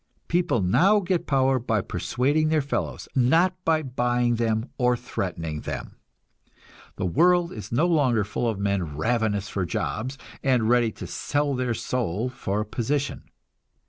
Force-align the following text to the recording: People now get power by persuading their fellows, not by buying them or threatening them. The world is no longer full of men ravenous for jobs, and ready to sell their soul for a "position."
People 0.27 0.63
now 0.63 0.99
get 0.99 1.27
power 1.27 1.59
by 1.59 1.79
persuading 1.81 2.47
their 2.49 2.63
fellows, 2.63 3.07
not 3.13 3.53
by 3.63 3.83
buying 3.83 4.37
them 4.37 4.65
or 4.79 4.97
threatening 4.97 5.61
them. 5.61 5.95
The 6.95 7.05
world 7.05 7.51
is 7.51 7.71
no 7.71 7.85
longer 7.85 8.23
full 8.23 8.49
of 8.49 8.57
men 8.57 8.97
ravenous 8.97 9.47
for 9.47 9.63
jobs, 9.63 10.17
and 10.41 10.67
ready 10.67 10.91
to 10.93 11.05
sell 11.05 11.53
their 11.53 11.75
soul 11.75 12.29
for 12.29 12.61
a 12.61 12.65
"position." 12.65 13.25